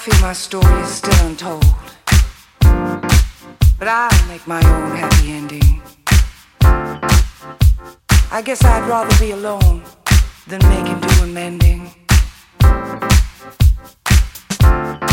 [0.00, 1.62] Feel my story is still untold.
[3.78, 5.82] But I'll make my own happy ending.
[8.32, 9.82] I guess I'd rather be alone
[10.46, 11.90] than making do and mending.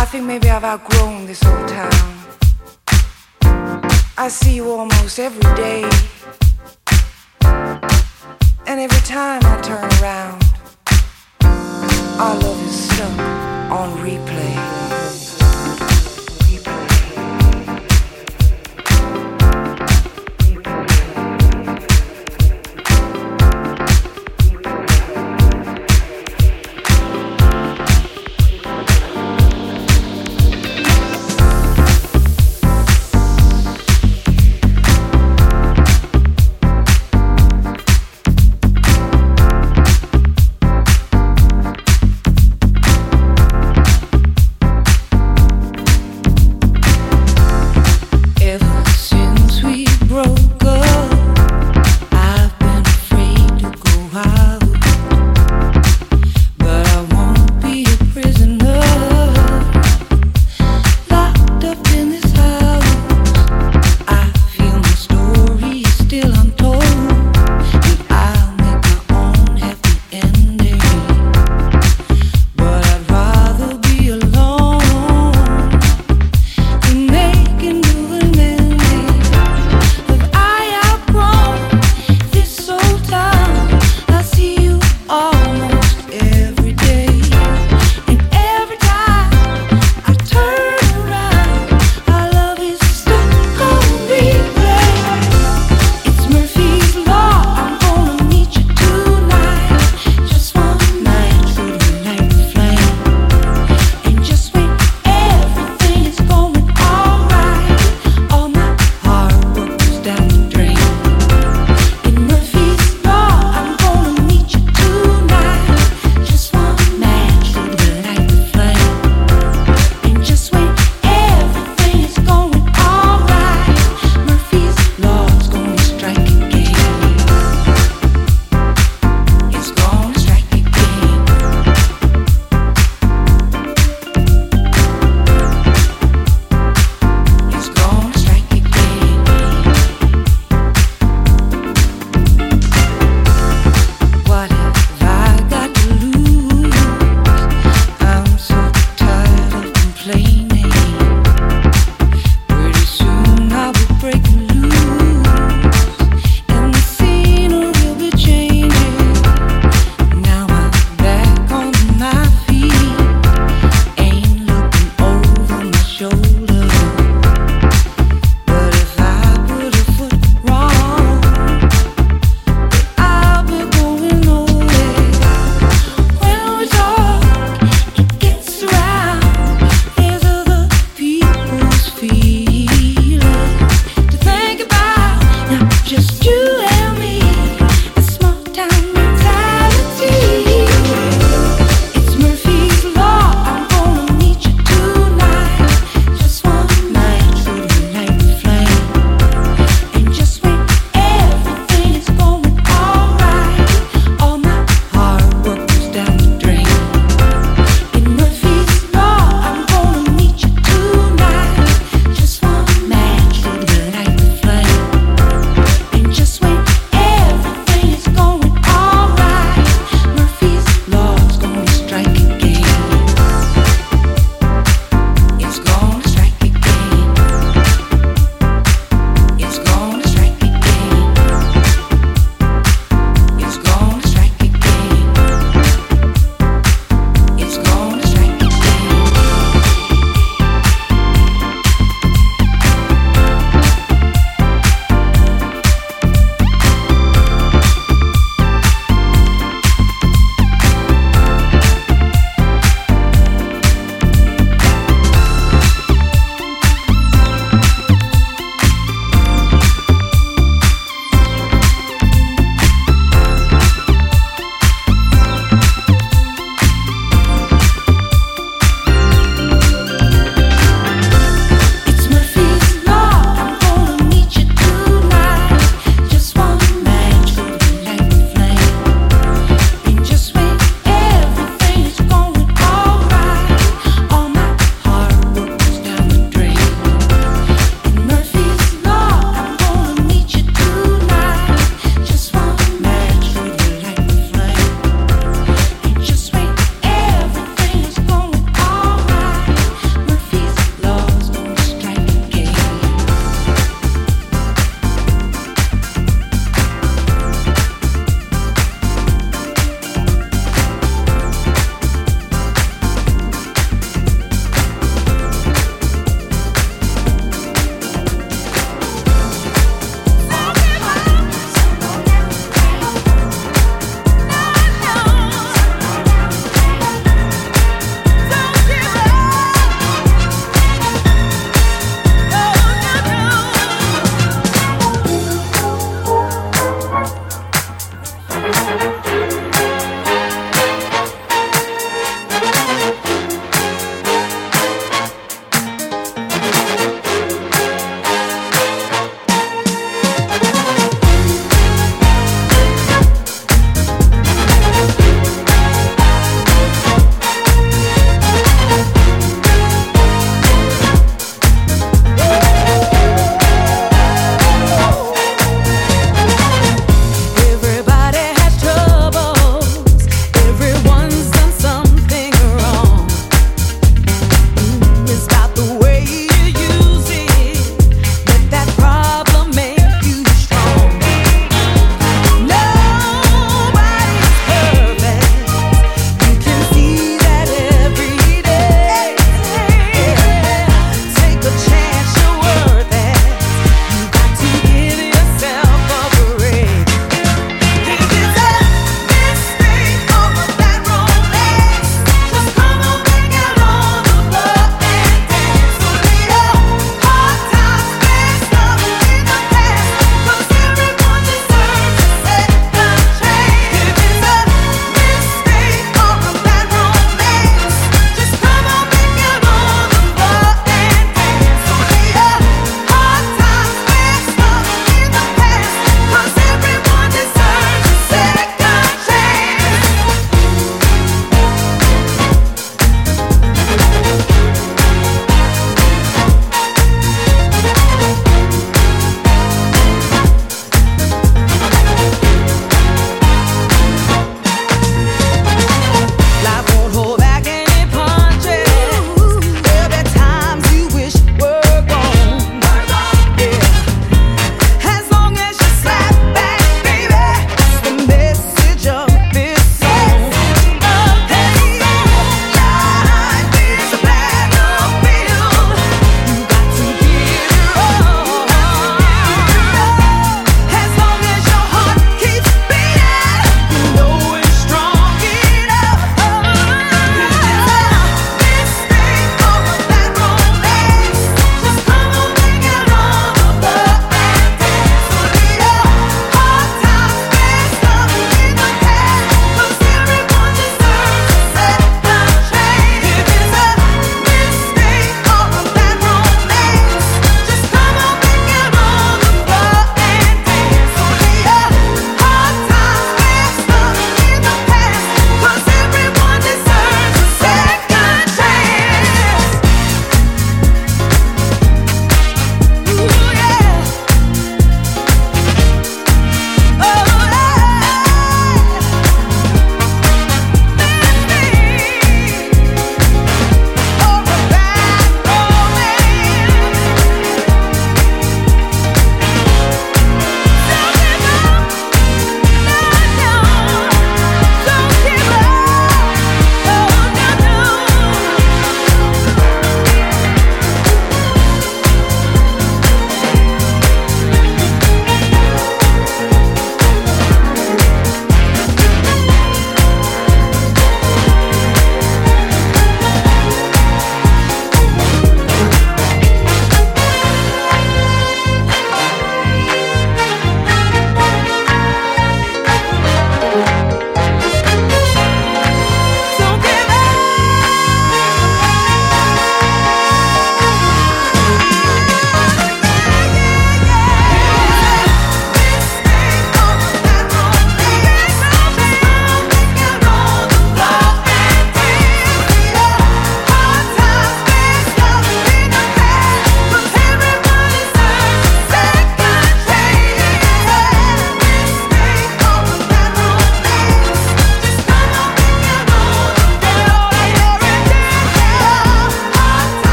[0.00, 2.18] I think maybe I've outgrown this old town.
[4.18, 5.88] I see you almost every day.
[8.66, 10.42] And every time I turn around,
[12.18, 14.81] our love is stuck on replay.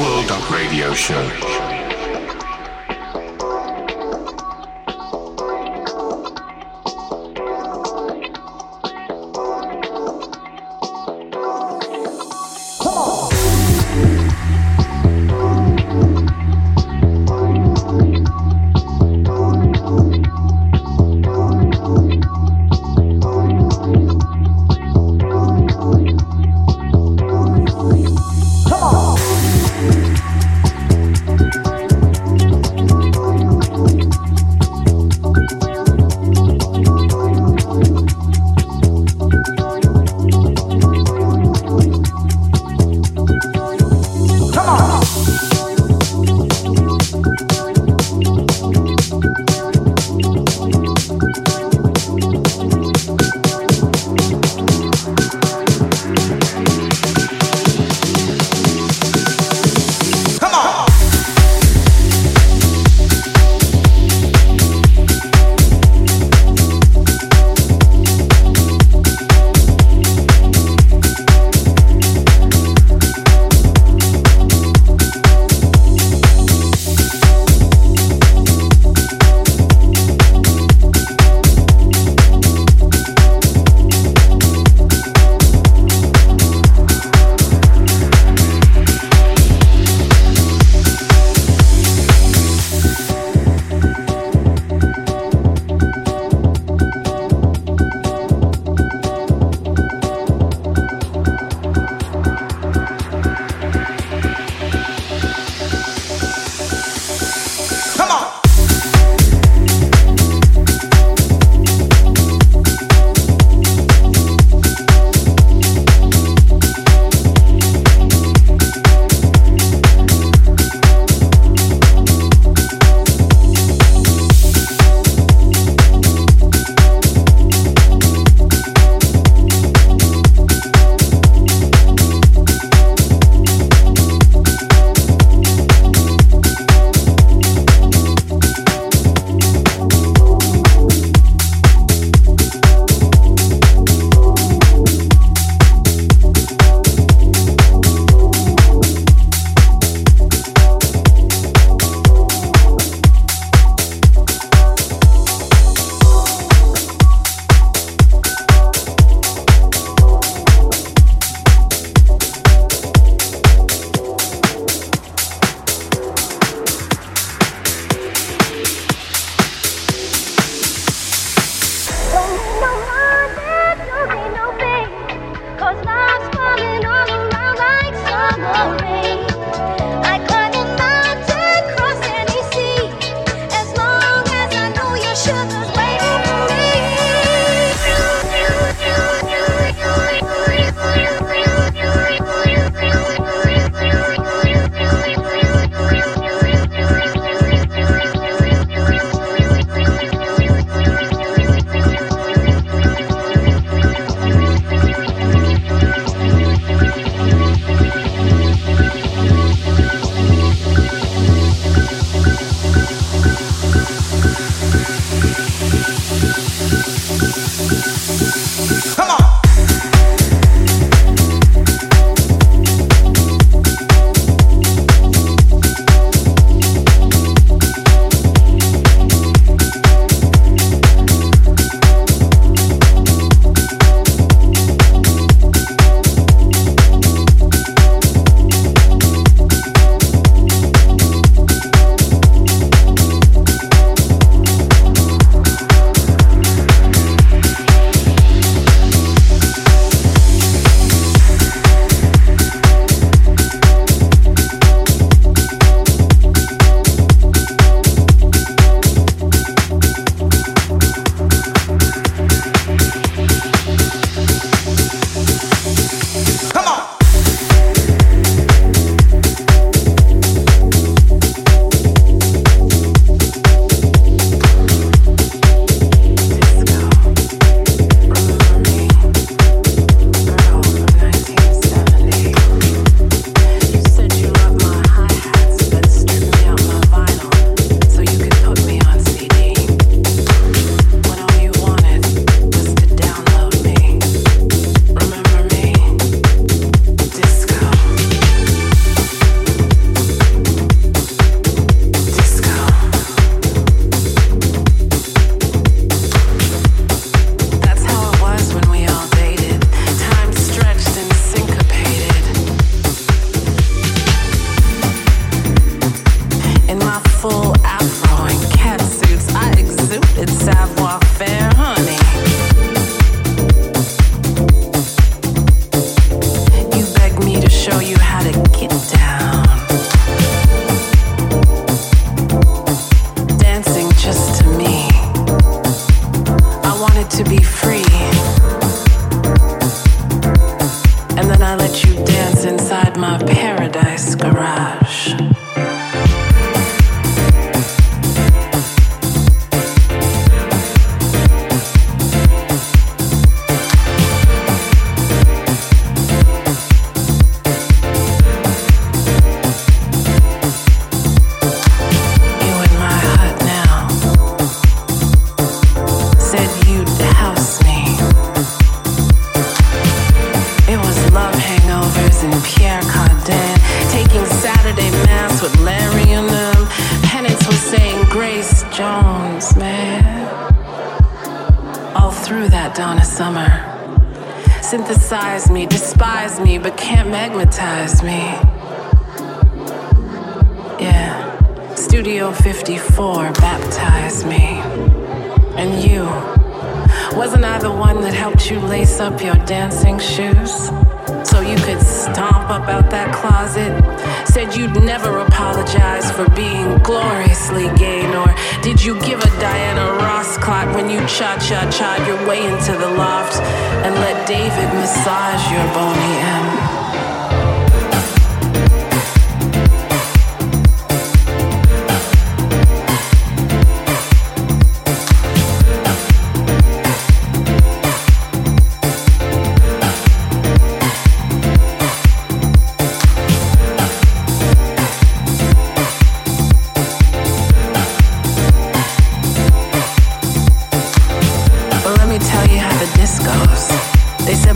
[0.00, 1.69] Come on.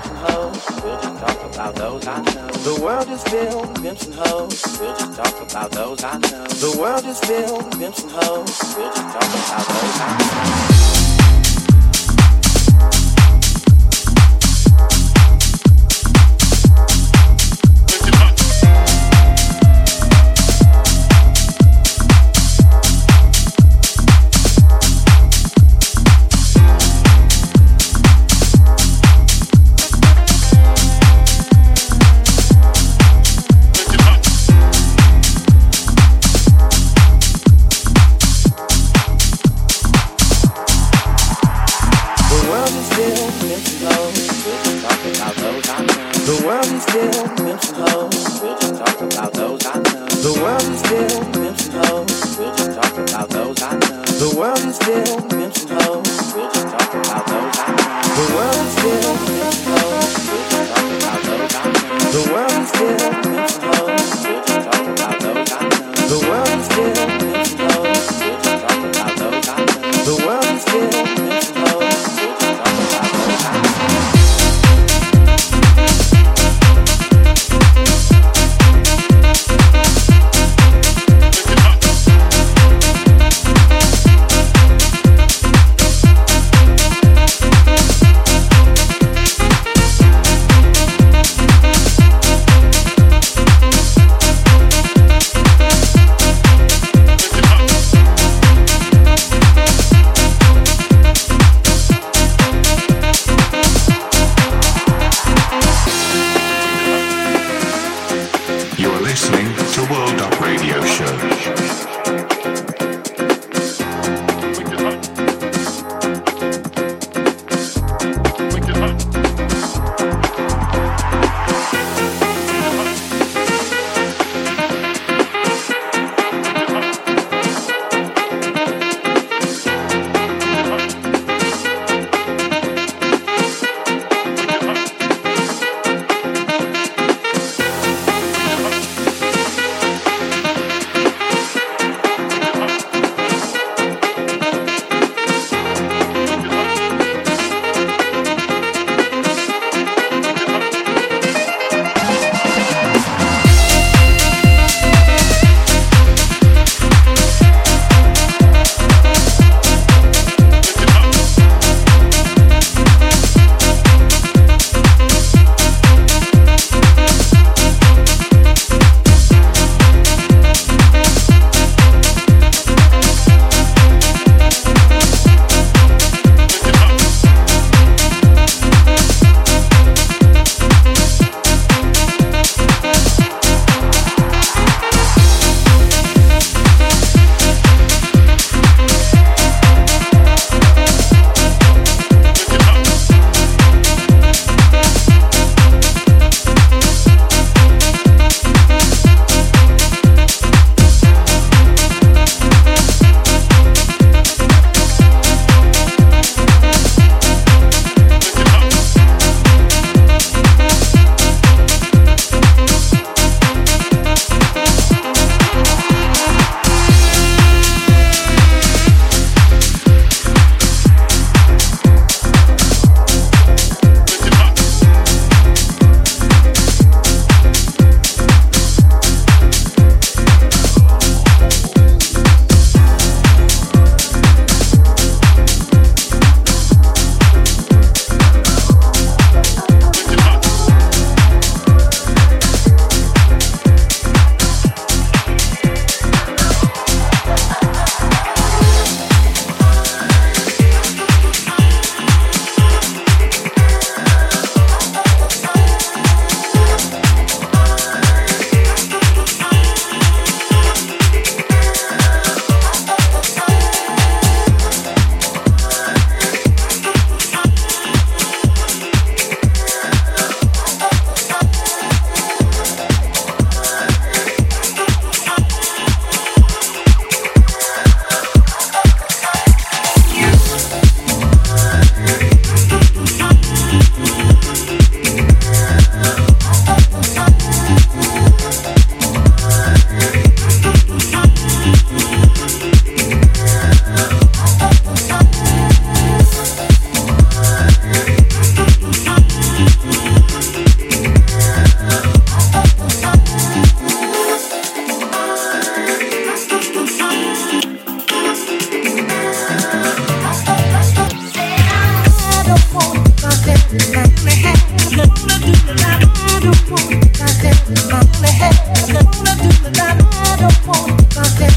[0.00, 0.82] pimps and hoes.
[0.82, 2.48] We'll just talk about those I know.
[2.48, 4.78] The world is filled with pimps and hoes.
[4.80, 6.46] We'll just talk about those I know.
[6.46, 8.74] The world is filled with pimps and hoes.
[8.76, 10.69] We'll just talk about those I know.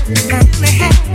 [0.05, 1.12] Got me happy.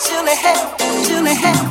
[0.00, 1.67] chilling, chilling,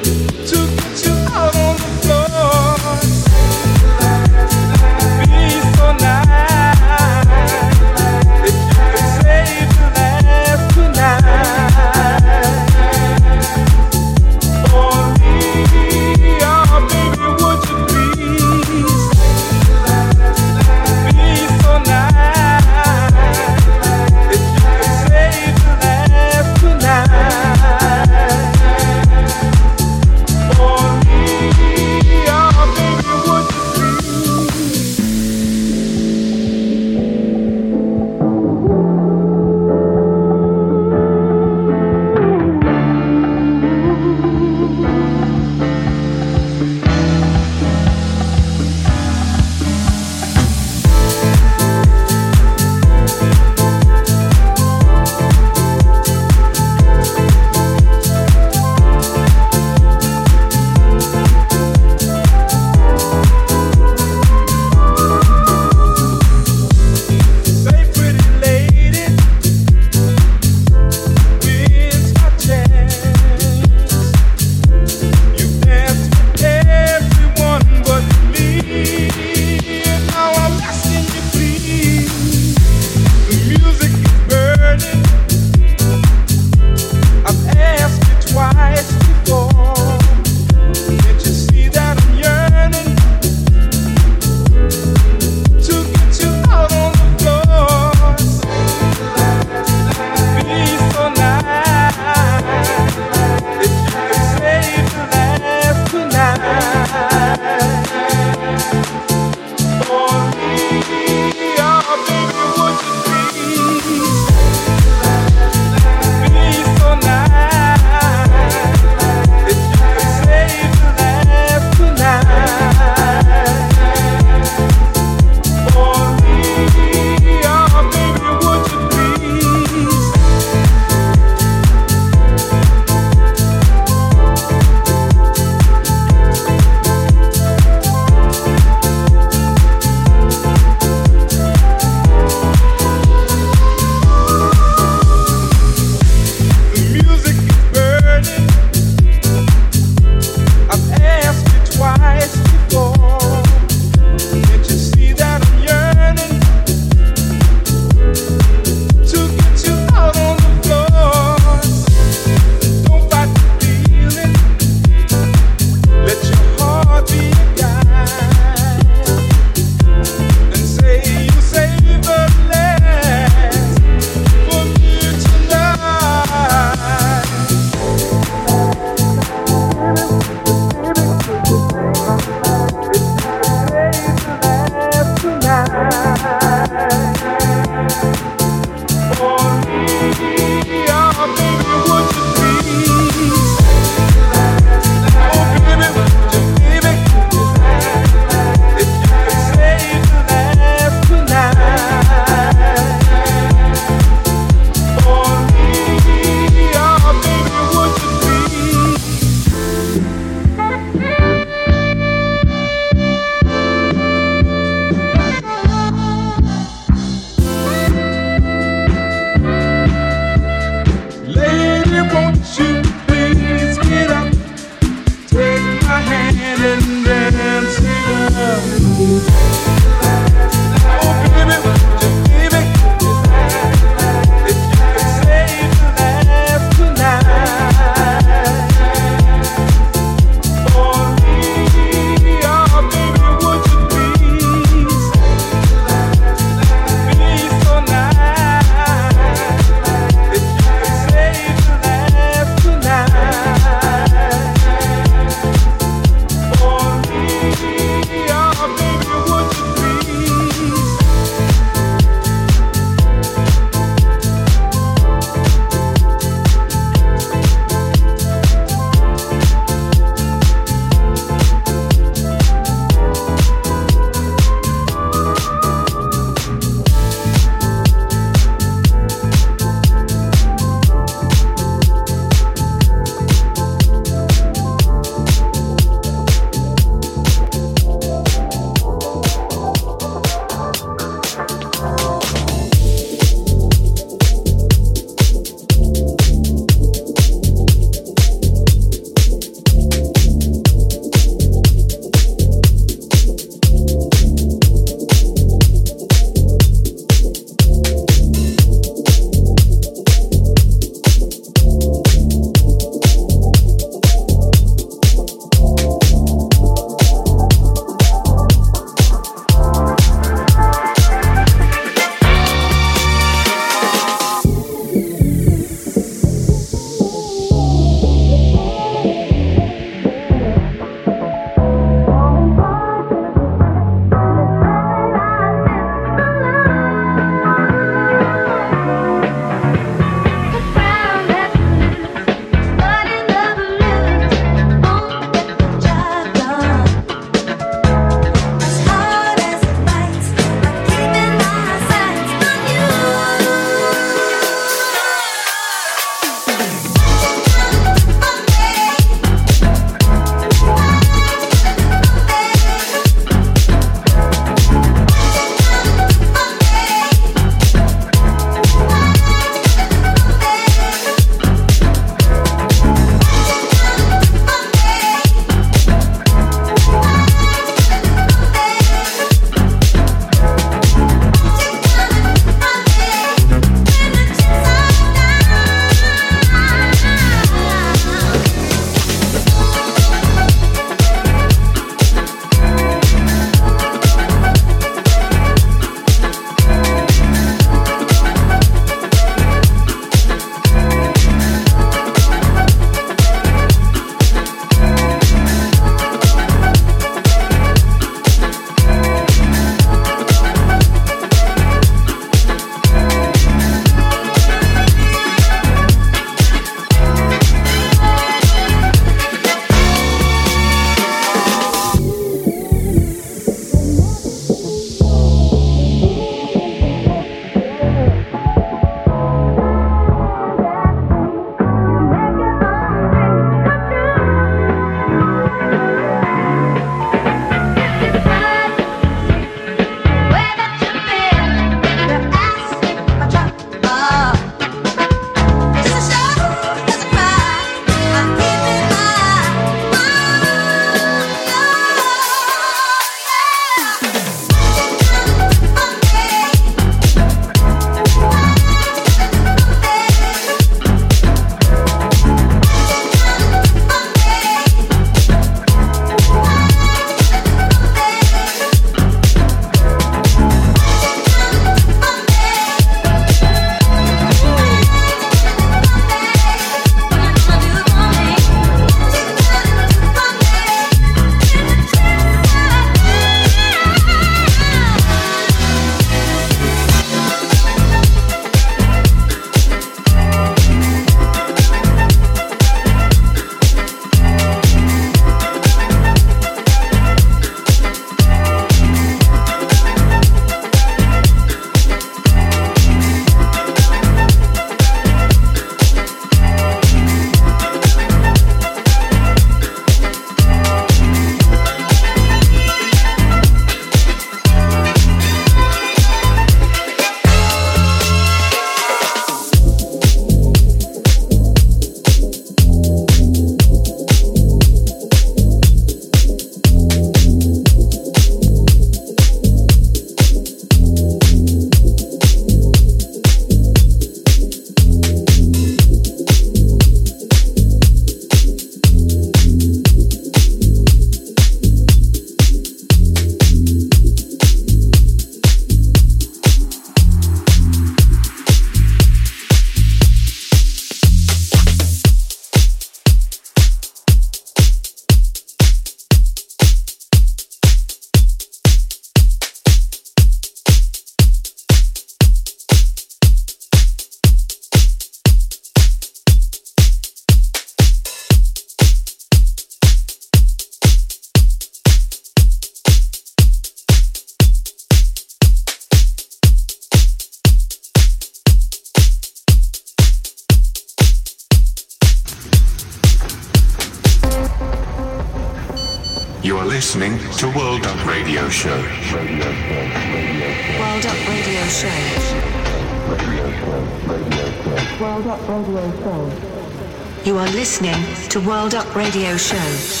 [598.45, 600.00] World Up Radio Show.